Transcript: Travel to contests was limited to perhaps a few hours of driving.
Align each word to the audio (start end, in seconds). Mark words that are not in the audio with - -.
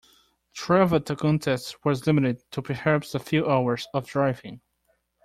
Travel 0.55 1.01
to 1.01 1.15
contests 1.15 1.75
was 1.85 2.07
limited 2.07 2.41
to 2.53 2.63
perhaps 2.63 3.13
a 3.13 3.19
few 3.19 3.47
hours 3.47 3.87
of 3.93 4.07
driving. 4.07 4.61